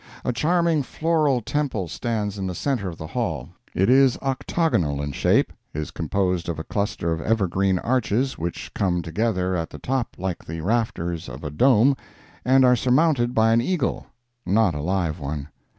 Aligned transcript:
A 0.25 0.33
charming 0.33 0.81
floral 0.81 1.41
temple 1.41 1.87
stands 1.87 2.39
in 2.39 2.47
the 2.47 2.55
centre 2.55 2.89
of 2.89 2.97
the 2.97 3.05
Hall; 3.05 3.49
it 3.75 3.87
is 3.87 4.17
octagonal 4.23 4.99
in 4.99 5.11
shape, 5.11 5.53
is 5.75 5.91
composed 5.91 6.49
of 6.49 6.57
a 6.57 6.63
cluster 6.63 7.11
of 7.13 7.21
evergreen 7.21 7.77
arches 7.77 8.35
which 8.35 8.73
come 8.73 9.03
together 9.03 9.55
at 9.55 9.69
the 9.69 9.77
top 9.77 10.15
like 10.17 10.43
the 10.43 10.61
rafters 10.61 11.29
of 11.29 11.43
a 11.43 11.51
dome, 11.51 11.95
and 12.43 12.65
are 12.65 12.75
surmounted 12.75 13.35
by 13.35 13.53
an 13.53 13.61
eagle—not 13.61 14.73
a 14.73 14.81
live 14.81 15.19
one. 15.19 15.49